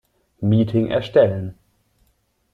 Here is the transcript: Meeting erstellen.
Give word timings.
Meeting 0.41 0.87
erstellen. 0.89 1.59